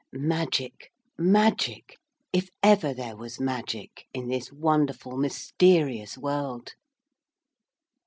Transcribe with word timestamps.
Magic, 0.13 0.91
magic, 1.15 1.97
if 2.33 2.49
ever 2.63 2.91
there 2.91 3.15
was 3.15 3.39
magic 3.39 4.07
in 4.15 4.29
this 4.29 4.51
wonderful, 4.51 5.15
mysterious 5.15 6.17
world! 6.17 6.73